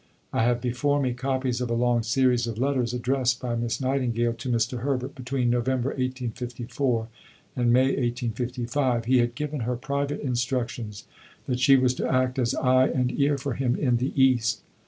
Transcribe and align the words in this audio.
I 0.33 0.41
have 0.45 0.61
before 0.61 0.99
me 0.99 1.13
copies 1.13 1.61
of 1.61 1.69
a 1.69 1.75
long 1.75 2.01
series 2.01 2.47
of 2.47 2.57
letters 2.57 2.91
addressed 2.91 3.39
by 3.39 3.55
Miss 3.55 3.79
Nightingale 3.79 4.33
to 4.33 4.49
Mr. 4.49 4.79
Herbert 4.79 5.13
between 5.13 5.51
November 5.51 5.89
1854 5.89 7.07
and 7.55 7.71
May 7.71 7.89
1855. 7.95 9.05
He 9.05 9.19
had 9.19 9.35
given 9.35 9.59
her 9.59 9.75
private 9.75 10.19
instructions 10.21 11.05
that 11.45 11.59
she 11.59 11.75
was 11.75 11.93
to 11.93 12.11
act 12.11 12.39
as 12.39 12.55
eye 12.55 12.87
and 12.87 13.11
ear 13.19 13.37
for 13.37 13.53
him 13.53 13.75
in 13.75 13.97
the 13.97 14.11
East. 14.19 14.63